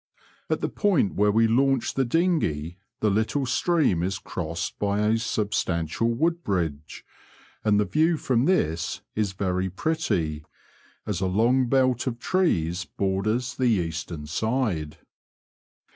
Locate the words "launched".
1.47-1.95